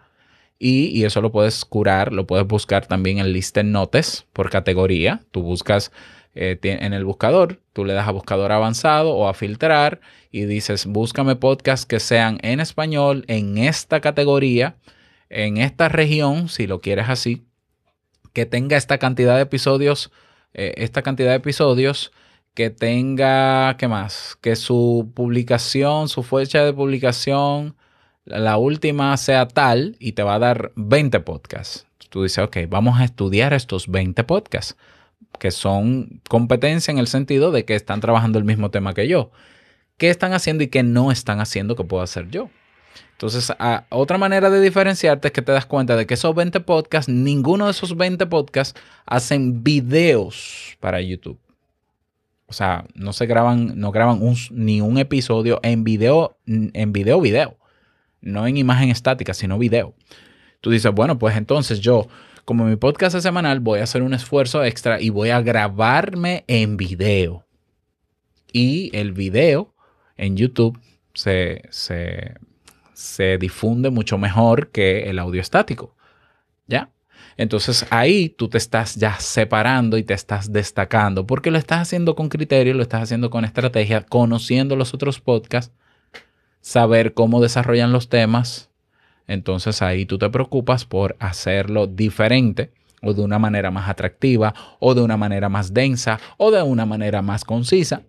y, 0.60 1.06
eso 1.06 1.22
lo 1.22 1.32
puedes 1.32 1.64
curar, 1.64 2.12
lo 2.12 2.28
puedes 2.28 2.46
buscar 2.46 2.86
también 2.86 3.20
en 3.20 3.32
Listen 3.32 3.72
Notes 3.72 4.28
por 4.34 4.50
categoría. 4.50 5.22
Tú 5.32 5.42
buscas 5.42 5.94
eh, 6.36 6.60
en 6.62 6.94
el 6.94 7.06
buscador, 7.06 7.62
tú 7.72 7.86
le 7.86 7.94
das 7.94 8.10
a 8.10 8.12
buscador 8.12 8.52
avanzado 8.52 9.16
o 9.16 9.30
a 9.30 9.34
filtrar 9.34 10.02
y 10.32 10.44
dices, 10.44 10.86
búscame 10.86 11.38
podcasts 11.38 11.86
que 11.86 12.02
sean 12.02 12.40
en 12.42 12.60
español, 12.60 13.24
en 13.28 13.58
esta 13.58 14.02
categoría, 14.02 14.76
en 15.30 15.58
esta 15.58 15.88
región, 15.88 16.50
si 16.50 16.68
lo 16.68 16.82
quieres 16.82 17.08
así, 17.08 17.46
que 18.34 18.46
tenga 18.46 18.76
esta 18.76 18.98
cantidad 18.98 19.38
de 19.38 19.44
episodios, 19.44 20.12
eh, 20.54 20.74
esta 20.78 21.02
cantidad 21.04 21.30
de 21.30 21.38
episodios, 21.38 22.12
que 22.54 22.70
tenga, 22.70 23.78
¿qué 23.78 23.88
más? 23.88 24.38
Que 24.42 24.58
su 24.58 25.10
publicación, 25.16 26.10
su 26.10 26.24
fecha 26.24 26.66
de 26.66 26.74
publicación 26.74 27.76
la 28.30 28.58
última 28.58 29.16
sea 29.18 29.48
tal 29.48 29.96
y 30.00 30.14
te 30.14 30.24
va 30.24 30.36
a 30.36 30.40
dar 30.40 30.72
20 30.76 31.20
podcasts. 31.22 31.86
Tú 32.10 32.24
dices, 32.24 32.40
ok, 32.40 32.58
vamos 32.68 33.00
a 33.00 33.04
estudiar 33.04 33.54
estos 33.54 33.88
20 33.88 34.24
podcasts, 34.24 34.78
que 35.38 35.52
son 35.52 36.22
competencia 36.28 36.92
en 36.92 36.98
el 36.98 37.08
sentido 37.08 37.52
de 37.52 37.66
que 37.66 37.76
están 37.76 38.02
trabajando 38.02 38.40
el 38.40 38.46
mismo 38.46 38.72
tema 38.72 38.94
que 38.94 39.08
yo. 39.08 39.32
¿Qué 39.98 40.10
están 40.10 40.34
haciendo 40.34 40.64
y 40.64 40.68
qué 40.68 40.82
no 40.82 41.12
están 41.12 41.40
haciendo 41.40 41.76
que 41.76 41.84
puedo 41.84 42.02
hacer 42.02 42.30
yo? 42.30 42.50
Entonces, 43.12 43.52
otra 43.90 44.18
manera 44.18 44.50
de 44.50 44.62
diferenciarte 44.62 45.28
es 45.28 45.34
que 45.34 45.42
te 45.42 45.52
das 45.52 45.66
cuenta 45.66 45.98
de 45.98 46.08
que 46.08 46.14
esos 46.14 46.34
20 46.34 46.62
podcasts, 46.62 47.12
ninguno 47.12 47.66
de 47.66 47.72
esos 47.72 47.98
20 47.98 48.26
podcasts 48.28 48.80
hacen 49.06 49.64
videos 49.64 50.78
para 50.80 51.02
YouTube. 51.02 51.38
O 52.48 52.54
sea, 52.54 52.86
no 52.96 53.14
se 53.14 53.26
graban, 53.26 53.80
no 53.80 53.92
graban 53.92 54.22
ni 54.52 54.82
un 54.82 54.98
episodio 54.98 55.60
en 55.64 55.84
video, 55.84 56.38
en 56.48 56.94
video, 56.94 57.20
video 57.20 57.59
no 58.22 58.48
en 58.48 58.58
imagen 58.58 58.90
estática, 58.90 59.34
sino 59.34 59.58
video. 59.58 59.94
Tú 60.62 60.72
dices, 60.72 60.92
bueno, 60.92 61.18
pues 61.18 61.38
entonces 61.38 61.80
yo, 61.80 62.08
como 62.46 62.66
mi 62.66 62.76
podcast 62.76 63.16
es 63.16 63.24
semanal, 63.24 63.60
voy 63.60 63.80
a 63.80 63.84
hacer 63.84 64.02
un 64.02 64.14
esfuerzo 64.14 64.64
extra 64.64 65.02
y 65.02 65.10
voy 65.10 65.30
a 65.30 65.42
grabarme 65.42 66.44
en 66.48 66.78
video. 66.78 67.46
Y 68.52 68.90
el 68.98 69.14
video 69.14 69.74
en 70.18 70.36
YouTube 70.36 70.80
se, 71.14 71.62
se 71.72 73.38
difunde 73.38 73.90
mucho 73.90 74.18
mejor 74.18 74.72
que 74.72 75.10
el 75.10 75.20
audio 75.20 75.42
estático. 75.42 75.96
¿Ya? 76.68 76.92
Entonces 77.40 77.86
ahí 77.90 78.28
tú 78.28 78.50
te 78.50 78.58
estás 78.58 78.96
ya 78.96 79.18
separando 79.18 79.98
y 79.98 80.04
te 80.04 80.14
estás 80.14 80.52
destacando 80.52 81.26
porque 81.26 81.52
lo 81.52 81.58
estás 81.58 81.80
haciendo 81.80 82.14
con 82.14 82.28
criterio, 82.28 82.74
lo 82.74 82.84
estás 82.84 83.04
haciendo 83.04 83.30
con 83.30 83.46
estrategia, 83.46 84.02
conociendo 84.02 84.76
los 84.76 84.94
otros 84.94 85.22
podcasts, 85.22 85.74
saber 86.62 87.14
cómo 87.14 87.42
desarrollan 87.42 87.92
los 87.92 88.10
temas. 88.10 88.70
Entonces 89.28 89.82
ahí 89.82 90.06
tú 90.06 90.18
te 90.18 90.30
preocupas 90.30 90.86
por 90.86 91.16
hacerlo 91.20 91.88
diferente 91.88 92.72
o 93.02 93.14
de 93.14 93.22
una 93.22 93.40
manera 93.40 93.72
más 93.72 93.90
atractiva 93.90 94.54
o 94.80 94.94
de 94.94 95.02
una 95.02 95.18
manera 95.18 95.50
más 95.50 95.74
densa 95.74 96.20
o 96.38 96.52
de 96.52 96.62
una 96.62 96.86
manera 96.86 97.22
más 97.22 97.46
concisa. 97.46 98.04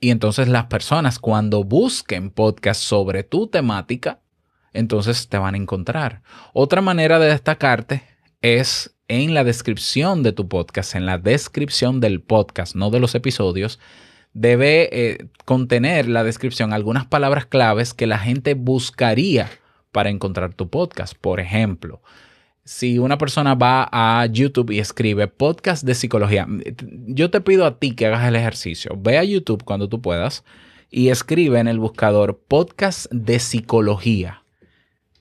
Y 0.00 0.10
entonces 0.10 0.48
las 0.48 0.66
personas 0.66 1.18
cuando 1.18 1.62
busquen 1.62 2.30
podcasts 2.30 2.82
sobre 2.82 3.22
tu 3.22 3.48
temática, 3.48 4.20
entonces 4.72 5.28
te 5.28 5.36
van 5.36 5.54
a 5.54 5.58
encontrar. 5.58 6.22
Otra 6.54 6.80
manera 6.80 7.18
de 7.18 7.28
destacarte 7.28 8.02
es 8.40 8.96
en 9.08 9.34
la 9.34 9.44
descripción 9.44 10.22
de 10.22 10.32
tu 10.32 10.48
podcast, 10.48 10.94
en 10.94 11.04
la 11.04 11.18
descripción 11.18 12.00
del 12.00 12.22
podcast, 12.22 12.74
no 12.76 12.90
de 12.90 13.00
los 13.00 13.14
episodios, 13.14 13.78
debe 14.32 14.88
eh, 14.92 15.26
contener 15.44 16.08
la 16.08 16.24
descripción 16.24 16.72
algunas 16.72 17.06
palabras 17.06 17.46
claves 17.46 17.94
que 17.94 18.06
la 18.06 18.18
gente 18.18 18.54
buscaría 18.54 19.50
para 19.92 20.10
encontrar 20.10 20.54
tu 20.54 20.68
podcast. 20.68 21.14
Por 21.20 21.40
ejemplo, 21.40 22.00
si 22.64 22.98
una 22.98 23.18
persona 23.18 23.54
va 23.54 23.88
a 23.90 24.24
YouTube 24.26 24.70
y 24.70 24.78
escribe 24.78 25.26
podcast 25.26 25.84
de 25.84 25.94
psicología, 25.94 26.46
yo 27.06 27.30
te 27.30 27.40
pido 27.40 27.66
a 27.66 27.78
ti 27.78 27.94
que 27.94 28.06
hagas 28.06 28.26
el 28.26 28.36
ejercicio. 28.36 28.92
Ve 28.96 29.18
a 29.18 29.24
YouTube 29.24 29.64
cuando 29.64 29.88
tú 29.88 30.00
puedas 30.00 30.44
y 30.90 31.08
escribe 31.08 31.58
en 31.58 31.68
el 31.68 31.78
buscador 31.78 32.38
podcast 32.46 33.10
de 33.12 33.38
psicología 33.38 34.40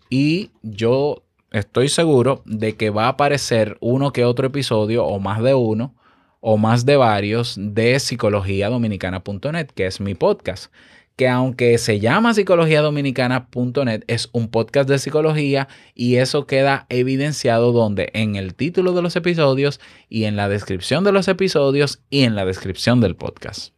y 0.10 0.50
yo 0.64 1.24
estoy 1.52 1.88
seguro 1.90 2.42
de 2.46 2.76
que 2.76 2.90
va 2.90 3.06
a 3.06 3.10
aparecer 3.10 3.78
uno 3.80 4.12
que 4.12 4.26
otro 4.26 4.48
episodio 4.48 5.06
o 5.06 5.20
más 5.20 5.42
de 5.44 5.54
uno 5.54 5.96
o 6.40 6.58
más 6.58 6.86
de 6.86 6.98
varios 6.98 7.56
de 7.58 8.00
psicologiadominicana.net, 8.00 9.68
que 9.68 9.86
es 9.86 10.00
mi 10.00 10.16
podcast. 10.16 10.72
Que 11.16 11.28
aunque 11.28 11.78
se 11.78 12.00
llama 12.00 12.34
psicologiadominicana.net, 12.34 14.04
es 14.08 14.30
un 14.32 14.48
podcast 14.48 14.88
de 14.88 15.00
psicología 15.00 15.68
y 15.94 16.16
eso 16.16 16.48
queda 16.48 16.86
evidenciado 16.88 17.74
donde 17.74 18.10
en 18.14 18.38
el 18.38 18.56
título 18.56 18.94
de 18.94 19.02
los 19.02 19.18
episodios 19.18 19.82
y 20.08 20.24
en 20.24 20.38
la 20.38 20.48
descripción 20.48 21.04
de 21.04 21.12
los 21.12 21.28
episodios 21.28 22.02
y 22.10 22.24
en 22.24 22.36
la 22.36 22.46
descripción 22.46 23.02
del 23.02 23.18
podcast. 23.18 23.74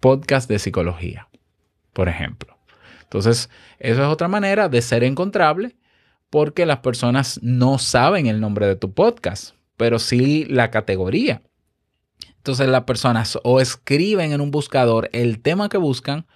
Podcast 0.00 0.50
de 0.50 0.58
psicología, 0.58 1.28
por 1.94 2.10
ejemplo. 2.10 2.58
Entonces, 3.04 3.48
eso 3.78 4.02
es 4.02 4.08
otra 4.08 4.28
manera 4.28 4.68
de 4.68 4.82
ser 4.82 5.02
encontrable 5.02 5.76
porque 6.28 6.66
las 6.66 6.80
personas 6.80 7.40
no 7.42 7.78
saben 7.78 8.26
el 8.26 8.40
nombre 8.40 8.66
de 8.66 8.76
tu 8.76 8.92
podcast, 8.92 9.54
pero 9.78 9.98
sí 9.98 10.44
la 10.44 10.70
categoría. 10.70 11.40
Entonces 12.46 12.68
las 12.68 12.84
personas 12.84 13.40
o 13.42 13.60
escriben 13.60 14.30
en 14.30 14.40
un 14.40 14.52
buscador 14.52 15.10
el 15.12 15.42
tema 15.42 15.68
que 15.68 15.78
buscan 15.78 16.28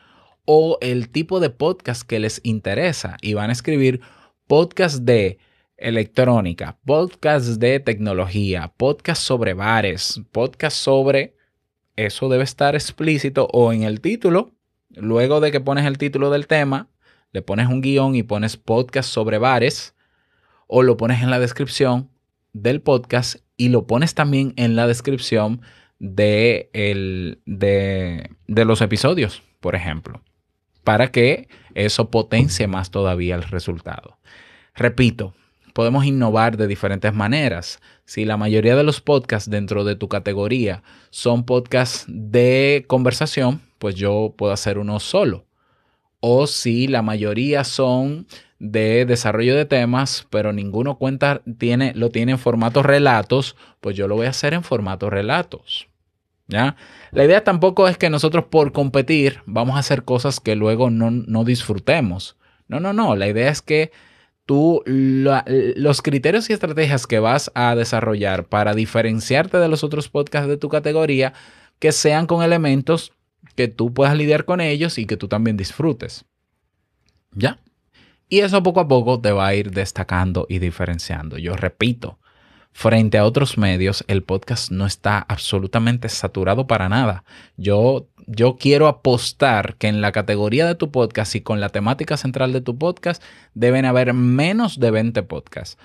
o 0.45 0.77
el 0.81 1.09
tipo 1.09 1.39
de 1.39 1.51
podcast 1.51 2.03
que 2.03 2.19
les 2.19 2.41
interesa 2.43 3.17
y 3.23 3.35
van 3.35 3.49
a 3.49 3.53
escribir 3.53 4.01
podcast 4.49 5.03
de 5.03 5.39
electrónica, 5.77 6.81
podcast 6.85 7.61
de 7.61 7.79
tecnología, 7.79 8.73
podcast 8.77 9.23
sobre 9.23 9.55
bares, 9.55 10.21
podcast 10.33 10.77
sobre... 10.79 11.37
Eso 11.95 12.29
debe 12.29 12.43
estar 12.43 12.75
explícito 12.75 13.47
o 13.53 13.73
en 13.73 13.85
el 13.85 14.01
título. 14.01 14.51
Luego 14.89 15.39
de 15.39 15.53
que 15.53 15.61
pones 15.61 15.87
el 15.87 15.97
título 15.97 16.31
del 16.31 16.49
tema, 16.49 16.89
le 17.31 17.41
pones 17.41 17.69
un 17.69 17.83
guion 17.83 18.17
y 18.17 18.25
pones 18.25 18.57
podcast 18.57 19.09
sobre 19.09 19.39
bares, 19.39 19.95
o 20.67 20.83
lo 20.83 20.97
pones 20.97 21.23
en 21.23 21.31
la 21.31 21.39
descripción 21.39 22.11
del 22.53 22.83
podcast 22.83 23.37
y 23.57 23.69
lo 23.69 23.87
pones 23.87 24.15
también 24.15 24.55
en 24.57 24.75
la 24.75 24.89
descripción 24.89 25.61
de, 26.01 26.69
de 27.45 28.65
los 28.65 28.81
episodios, 28.81 29.43
por 29.61 29.77
ejemplo, 29.77 30.23
para 30.83 31.13
que 31.13 31.49
eso 31.75 32.11
potencie 32.11 32.67
más 32.67 32.91
todavía 32.91 33.37
el 33.37 33.45
resultado. 33.45 34.19
Repito, 34.75 35.35
podemos 35.75 36.05
innovar 36.05 36.57
de 36.57 36.67
diferentes 36.67 37.15
maneras. 37.15 37.81
Si 38.05 38.25
la 38.25 38.37
mayoría 38.37 38.77
de 38.77 38.83
los 38.83 39.01
podcasts 39.01 39.49
dentro 39.49 39.85
de 39.85 39.95
tu 39.95 40.09
categoría 40.09 40.83
son 41.11 41.45
podcasts 41.45 42.07
de 42.09 42.85
conversación, 42.89 43.61
pues 43.79 43.95
yo 43.95 44.35
puedo 44.37 44.53
hacer 44.53 44.79
uno 44.79 45.01
solo. 45.01 45.47
O 46.21 46.47
si 46.47 46.87
la 46.87 47.03
mayoría 47.03 47.65
son 47.65 48.27
de 48.59 49.07
desarrollo 49.07 49.57
de 49.57 49.65
temas, 49.65 50.27
pero 50.29 50.53
ninguno 50.53 50.99
cuenta, 50.99 51.43
tiene, 51.59 51.93
lo 51.95 52.11
tiene 52.11 52.33
en 52.33 52.39
formato 52.39 52.83
relatos, 52.83 53.57
pues 53.81 53.97
yo 53.97 54.07
lo 54.07 54.17
voy 54.17 54.27
a 54.27 54.31
hacer 54.31 54.53
en 54.53 54.63
formato 54.63 55.09
relatos. 55.09 55.90
¿Ya? 56.51 56.77
La 57.13 57.25
idea 57.25 57.45
tampoco 57.45 57.89
es 57.89 57.97
que 57.97 58.11
nosotros 58.11 58.45
por 58.45 58.73
competir 58.73 59.41
vamos 59.47 59.77
a 59.77 59.81
hacer 59.81 60.05
cosas 60.05 60.41
que 60.41 60.57
luego 60.57 60.91
no, 60.91 61.11
no 61.11 61.45
disfrutemos. 61.45 62.37
No, 62.69 62.81
no, 62.81 62.93
no. 62.93 63.17
La 63.17 63.29
idea 63.29 63.51
es 63.51 63.63
que 63.63 63.93
tú 64.47 64.83
los 64.87 66.03
criterios 66.03 66.51
y 66.51 66.53
estrategias 66.53 67.07
que 67.07 67.21
vas 67.21 67.51
a 67.55 67.75
desarrollar 67.77 68.47
para 68.47 68.75
diferenciarte 68.75 69.59
de 69.59 69.69
los 69.69 69.85
otros 69.85 70.09
podcasts 70.09 70.49
de 70.49 70.57
tu 70.57 70.69
categoría, 70.69 71.33
que 71.79 71.93
sean 71.93 72.27
con 72.27 72.43
elementos 72.43 73.13
que 73.55 73.69
tú 73.69 73.95
puedas 73.95 74.17
lidiar 74.17 74.45
con 74.45 74.61
ellos 74.61 74.99
y 74.99 75.07
que 75.07 75.17
tú 75.17 75.29
también 75.29 75.57
disfrutes. 75.57 76.25
¿Ya? 77.33 77.61
Y 78.29 78.41
eso 78.41 78.63
poco 78.63 78.81
a 78.81 78.89
poco 78.89 79.21
te 79.21 79.33
va 79.33 79.49
a 79.49 79.55
ir 79.55 79.73
destacando 79.73 80.47
y 80.49 80.61
diferenciando. 80.61 81.37
Yo 81.39 81.57
repito, 81.57 82.20
frente 82.73 83.19
a 83.19 83.25
otros 83.25 83.59
medios, 83.59 84.05
el 84.09 84.23
podcast 84.23 84.71
no 84.71 84.87
está 84.87 85.19
absolutamente 85.19 86.09
saturado 86.09 86.67
para 86.67 86.89
nada. 86.89 87.25
Yo, 87.57 88.09
yo 88.27 88.57
quiero 88.57 88.87
apostar 88.87 89.77
que 89.77 89.89
en 89.89 90.01
la 90.01 90.13
categoría 90.13 90.67
de 90.67 90.75
tu 90.75 90.91
podcast 90.91 91.35
y 91.35 91.41
con 91.41 91.61
la 91.61 91.69
temática 91.69 92.17
central 92.17 92.53
de 92.53 92.61
tu 92.61 92.79
podcast 92.79 93.23
deben 93.55 93.85
haber 93.85 94.15
menos 94.15 94.81
de 94.81 94.91
20 94.91 95.23
podcasts. 95.25 95.79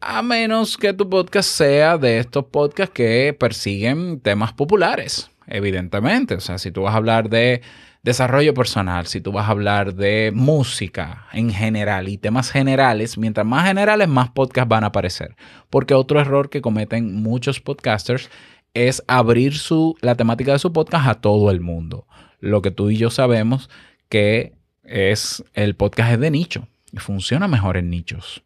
A 0.00 0.22
menos 0.22 0.76
que 0.76 0.92
tu 0.92 1.08
podcast 1.10 1.48
sea 1.48 1.98
de 1.98 2.18
estos 2.18 2.44
podcasts 2.44 2.94
que 2.94 3.36
persiguen 3.38 4.20
temas 4.20 4.52
populares 4.52 5.30
evidentemente. 5.48 6.34
O 6.34 6.40
sea, 6.40 6.58
si 6.58 6.70
tú 6.70 6.82
vas 6.82 6.94
a 6.94 6.98
hablar 6.98 7.28
de 7.28 7.62
desarrollo 8.08 8.54
personal, 8.54 9.06
si 9.06 9.20
tú 9.20 9.32
vas 9.32 9.46
a 9.46 9.50
hablar 9.50 9.94
de 9.94 10.32
música 10.34 11.26
en 11.32 11.50
general 11.50 12.08
y 12.08 12.16
temas 12.16 12.50
generales, 12.50 13.18
mientras 13.18 13.46
más 13.46 13.66
generales, 13.66 14.08
más 14.08 14.30
podcasts 14.30 14.68
van 14.68 14.84
a 14.84 14.88
aparecer. 14.88 15.36
Porque 15.68 15.94
otro 15.94 16.18
error 16.18 16.48
que 16.48 16.62
cometen 16.62 17.22
muchos 17.22 17.60
podcasters 17.60 18.30
es 18.72 19.04
abrir 19.06 19.56
su, 19.56 19.94
la 20.00 20.14
temática 20.14 20.52
de 20.52 20.58
su 20.58 20.72
podcast 20.72 21.06
a 21.06 21.14
todo 21.16 21.50
el 21.50 21.60
mundo. 21.60 22.06
Lo 22.40 22.62
que 22.62 22.70
tú 22.70 22.90
y 22.90 22.96
yo 22.96 23.10
sabemos 23.10 23.68
que 24.08 24.54
es 24.84 25.44
el 25.52 25.76
podcast 25.76 26.12
es 26.12 26.20
de 26.20 26.30
nicho 26.30 26.66
y 26.92 26.98
funciona 26.98 27.46
mejor 27.46 27.76
en 27.76 27.90
nichos. 27.90 28.42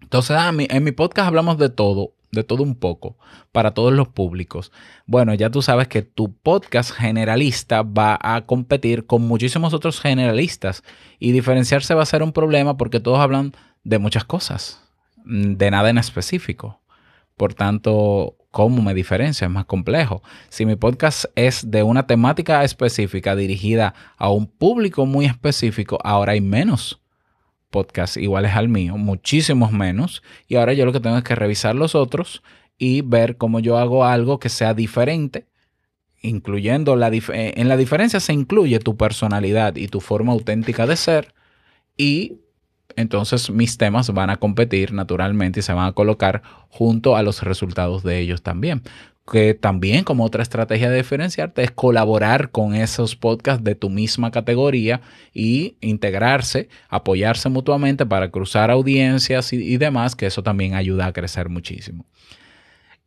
Entonces, 0.00 0.36
ah, 0.38 0.52
en 0.56 0.84
mi 0.84 0.92
podcast 0.92 1.26
hablamos 1.26 1.58
de 1.58 1.68
todo 1.68 2.14
de 2.30 2.44
todo 2.44 2.62
un 2.62 2.74
poco, 2.74 3.16
para 3.52 3.72
todos 3.72 3.92
los 3.92 4.08
públicos. 4.08 4.72
Bueno, 5.06 5.34
ya 5.34 5.50
tú 5.50 5.62
sabes 5.62 5.88
que 5.88 6.02
tu 6.02 6.32
podcast 6.32 6.92
generalista 6.92 7.82
va 7.82 8.18
a 8.20 8.44
competir 8.46 9.06
con 9.06 9.22
muchísimos 9.22 9.74
otros 9.74 10.00
generalistas 10.00 10.82
y 11.18 11.32
diferenciarse 11.32 11.94
va 11.94 12.02
a 12.02 12.06
ser 12.06 12.22
un 12.22 12.32
problema 12.32 12.76
porque 12.76 13.00
todos 13.00 13.18
hablan 13.18 13.52
de 13.84 13.98
muchas 13.98 14.24
cosas, 14.24 14.82
mm, 15.24 15.54
de 15.54 15.70
nada 15.70 15.90
en 15.90 15.98
específico. 15.98 16.80
Por 17.36 17.54
tanto, 17.54 18.36
¿cómo 18.50 18.82
me 18.82 18.94
diferencio? 18.94 19.46
Es 19.46 19.52
más 19.52 19.64
complejo. 19.64 20.22
Si 20.48 20.66
mi 20.66 20.76
podcast 20.76 21.26
es 21.36 21.70
de 21.70 21.82
una 21.82 22.06
temática 22.06 22.64
específica 22.64 23.36
dirigida 23.36 23.94
a 24.16 24.30
un 24.30 24.46
público 24.46 25.06
muy 25.06 25.26
específico, 25.26 25.98
ahora 26.02 26.32
hay 26.32 26.40
menos 26.40 27.00
podcast 27.70 28.16
iguales 28.16 28.52
al 28.54 28.68
mío, 28.68 28.96
muchísimos 28.96 29.72
menos. 29.72 30.22
Y 30.46 30.56
ahora 30.56 30.72
yo 30.72 30.86
lo 30.86 30.92
que 30.92 31.00
tengo 31.00 31.16
es 31.16 31.24
que 31.24 31.34
revisar 31.34 31.74
los 31.74 31.94
otros 31.94 32.42
y 32.78 33.02
ver 33.02 33.36
cómo 33.36 33.60
yo 33.60 33.76
hago 33.76 34.04
algo 34.04 34.38
que 34.38 34.48
sea 34.48 34.72
diferente, 34.74 35.46
incluyendo 36.22 36.96
la 36.96 37.08
eh, 37.08 37.20
en 37.56 37.68
la 37.68 37.76
diferencia 37.76 38.20
se 38.20 38.32
incluye 38.32 38.78
tu 38.78 38.96
personalidad 38.96 39.76
y 39.76 39.88
tu 39.88 40.00
forma 40.00 40.32
auténtica 40.32 40.86
de 40.86 40.96
ser 40.96 41.34
y 41.96 42.38
entonces 42.96 43.50
mis 43.50 43.78
temas 43.78 44.12
van 44.12 44.30
a 44.30 44.36
competir 44.36 44.92
naturalmente 44.92 45.60
y 45.60 45.62
se 45.62 45.72
van 45.72 45.86
a 45.86 45.92
colocar 45.92 46.42
junto 46.68 47.16
a 47.16 47.22
los 47.22 47.42
resultados 47.42 48.02
de 48.02 48.18
ellos 48.18 48.42
también 48.42 48.82
que 49.30 49.54
también 49.54 50.04
como 50.04 50.24
otra 50.24 50.42
estrategia 50.42 50.90
de 50.90 50.96
diferenciarte 50.96 51.62
es 51.62 51.70
colaborar 51.70 52.50
con 52.50 52.74
esos 52.74 53.16
podcasts 53.16 53.62
de 53.62 53.74
tu 53.74 53.90
misma 53.90 54.30
categoría 54.30 55.00
y 55.34 55.76
integrarse, 55.80 56.68
apoyarse 56.88 57.48
mutuamente 57.48 58.06
para 58.06 58.30
cruzar 58.30 58.70
audiencias 58.70 59.52
y, 59.52 59.76
demás, 59.76 60.16
que 60.16 60.26
eso 60.26 60.42
también 60.42 60.74
ayuda 60.74 61.06
a 61.06 61.12
crecer 61.12 61.48
muchísimo. 61.48 62.06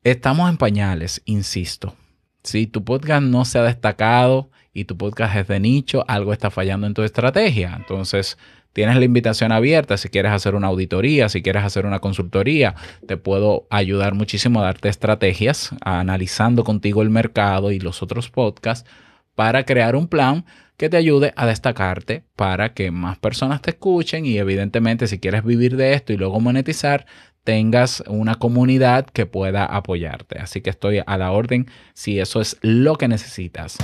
Estamos 0.03 0.49
en 0.49 0.57
pañales, 0.57 1.21
insisto. 1.25 1.95
Si 2.43 2.67
tu 2.67 2.84
podcast 2.84 3.23
no 3.23 3.45
se 3.45 3.60
ha 3.60 3.63
destacado 3.63 4.49
y 4.73 4.86
tu 4.86 4.97
podcast 4.97 5.36
es 5.36 5.47
de 5.47 5.60
nicho, 5.60 6.05
algo 6.07 6.34
está 6.34 6.49
fallando 6.49 6.88
en 6.88 6.93
tu 6.93 7.03
estrategia. 7.03 7.75
Entonces, 7.77 8.38
tienes 8.73 8.97
la 8.97 9.05
invitación 9.05 9.51
abierta. 9.51 9.97
Si 9.97 10.10
quieres 10.10 10.31
hacer 10.31 10.55
una 10.55 10.67
auditoría, 10.67 11.29
si 11.29 11.41
quieres 11.41 11.63
hacer 11.63 11.86
una 11.86 11.99
consultoría, 11.99 12.75
te 13.07 13.17
puedo 13.17 13.67
ayudar 13.69 14.13
muchísimo 14.13 14.62
a 14.62 14.65
darte 14.65 14.89
estrategias, 14.89 15.71
analizando 15.84 16.63
contigo 16.63 17.01
el 17.01 17.10
mercado 17.10 17.71
y 17.71 17.79
los 17.79 18.01
otros 18.01 18.29
podcasts 18.29 18.89
para 19.36 19.63
crear 19.65 19.95
un 19.95 20.07
plan 20.07 20.45
que 20.77 20.89
te 20.89 20.97
ayude 20.97 21.31
a 21.36 21.45
destacarte 21.45 22.23
para 22.36 22.73
que 22.73 22.91
más 22.91 23.19
personas 23.19 23.62
te 23.62 23.71
escuchen 23.71 24.25
y 24.25 24.38
evidentemente 24.38 25.07
si 25.07 25.19
quieres 25.19 25.43
vivir 25.43 25.77
de 25.77 25.93
esto 25.93 26.12
y 26.12 26.17
luego 26.17 26.39
monetizar, 26.39 27.05
tengas 27.43 28.03
una 28.07 28.36
comunidad 28.36 29.05
que 29.05 29.25
pueda 29.25 29.65
apoyarte. 29.65 30.39
Así 30.39 30.62
que 30.62 30.69
estoy 30.69 31.01
a 31.05 31.17
la 31.17 31.31
orden 31.31 31.67
si 31.93 32.19
eso 32.19 32.41
es 32.41 32.57
lo 32.62 32.95
que 32.95 33.07
necesitas. 33.07 33.77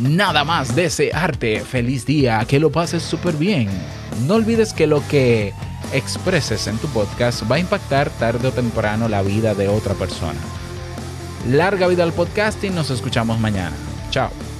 Nada 0.00 0.44
más 0.44 0.74
desearte 0.74 1.60
feliz 1.60 2.06
día, 2.06 2.44
que 2.46 2.58
lo 2.58 2.70
pases 2.70 3.02
súper 3.02 3.34
bien. 3.36 3.68
No 4.26 4.34
olvides 4.34 4.72
que 4.72 4.86
lo 4.86 5.06
que 5.08 5.52
expreses 5.92 6.66
en 6.66 6.78
tu 6.78 6.88
podcast 6.88 7.50
va 7.50 7.56
a 7.56 7.60
impactar 7.60 8.10
tarde 8.10 8.48
o 8.48 8.52
temprano 8.52 9.08
la 9.08 9.22
vida 9.22 9.54
de 9.54 9.68
otra 9.68 9.94
persona. 9.94 10.40
Larga 11.48 11.88
vida 11.88 12.02
al 12.04 12.12
podcasting, 12.12 12.74
nos 12.74 12.90
escuchamos 12.90 13.38
mañana. 13.38 13.76
Chao. 14.10 14.51